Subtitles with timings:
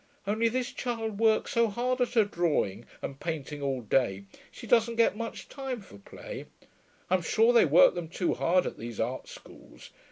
[0.25, 4.95] 'Only this child works so hard at her drawing and painting all day, she doesn't
[4.95, 6.47] get much time for play.
[7.11, 9.91] I'm sure they work them too hard at these art schools.